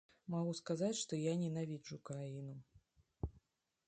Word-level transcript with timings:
Магу 0.35 0.53
сказаць, 0.59 0.97
што 1.01 1.19
я 1.23 1.33
не 1.41 1.49
ненавіджу 1.49 1.99
краіну. 2.11 2.57